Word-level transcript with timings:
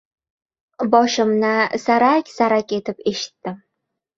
Boshimni 0.95 1.51
sarak-sarak 1.83 2.75
etib 2.79 3.05
eshitdim. 3.13 3.63